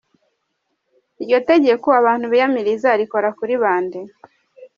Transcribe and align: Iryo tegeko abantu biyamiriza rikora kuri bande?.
Iryo 1.21 1.37
tegeko 1.49 1.87
abantu 1.99 2.25
biyamiriza 2.31 2.89
rikora 2.99 3.29
kuri 3.37 3.53
bande?. 3.63 3.99